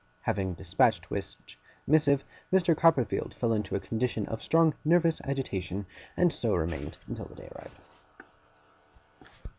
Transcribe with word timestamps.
Having 0.21 0.55
dispatched 0.55 1.11
which 1.11 1.59
missive, 1.85 2.25
Mr. 2.51 2.75
Copperfield 2.75 3.35
fell 3.35 3.53
into 3.53 3.75
a 3.75 3.79
condition 3.79 4.25
of 4.29 4.41
strong 4.41 4.73
nervous 4.83 5.21
agitation; 5.25 5.85
and 6.17 6.33
so 6.33 6.55
remained 6.55 6.97
until 7.07 7.25
the 7.25 7.35
day 7.35 7.47
arrived. 7.55 7.77